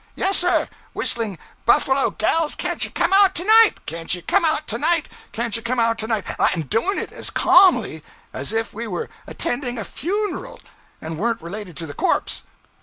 [0.15, 4.79] Yes, sir; whistling "Buffalo gals, can't you come out tonight, can't you come out to
[4.79, 8.03] night, can't you come out to night;" and doing it as calmly
[8.33, 10.59] as if we were attending a funeral
[11.03, 12.45] and weren't related to the corpse.